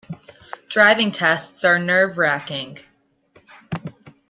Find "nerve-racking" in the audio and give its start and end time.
1.77-2.79